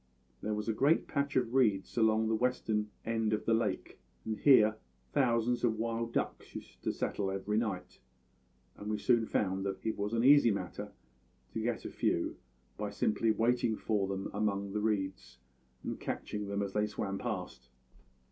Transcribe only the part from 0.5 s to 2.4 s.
was a great patch of reeds along the